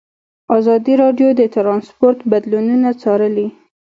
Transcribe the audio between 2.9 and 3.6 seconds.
څارلي.